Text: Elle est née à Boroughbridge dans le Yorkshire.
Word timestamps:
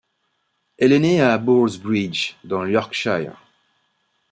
Elle 0.79 0.93
est 0.93 0.97
née 0.99 1.21
à 1.21 1.37
Boroughbridge 1.37 2.33
dans 2.43 2.63
le 2.63 2.71
Yorkshire. 2.71 3.37